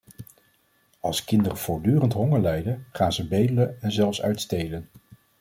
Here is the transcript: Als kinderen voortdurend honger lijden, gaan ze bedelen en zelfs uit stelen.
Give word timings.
Als 0.99 1.23
kinderen 1.25 1.57
voortdurend 1.57 2.13
honger 2.13 2.39
lijden, 2.41 2.85
gaan 2.91 3.13
ze 3.13 3.27
bedelen 3.27 3.81
en 3.81 3.91
zelfs 3.91 4.21
uit 4.21 4.41
stelen. 4.41 4.89